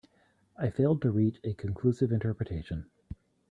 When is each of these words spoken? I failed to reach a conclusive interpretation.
I 0.57 0.71
failed 0.71 0.99
to 1.03 1.11
reach 1.11 1.39
a 1.43 1.53
conclusive 1.53 2.11
interpretation. 2.11 2.89